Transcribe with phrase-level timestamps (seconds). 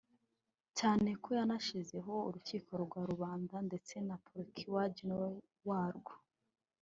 [0.79, 5.33] cyane ko yanashyizeho urukiko rwa Rubanda ndetse na Procureur general
[5.67, 6.13] warwo